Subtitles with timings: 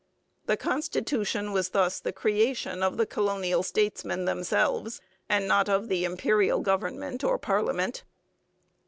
[0.47, 6.05] The constitution was thus the creation of the colonial statesmen themselves, and not of the
[6.05, 8.01] Imperial government or parliament.